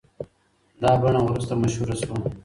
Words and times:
دا 0.81 0.91
بڼه 1.01 1.19
وروسته 1.23 1.53
مشهوره 1.61 1.95
شوه. 2.01 2.15